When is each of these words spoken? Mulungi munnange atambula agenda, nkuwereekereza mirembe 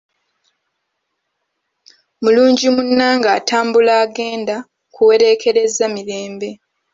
Mulungi 2.21 2.67
munnange 2.75 3.29
atambula 3.37 3.93
agenda, 4.05 4.55
nkuwereekereza 4.91 5.85
mirembe 5.95 6.49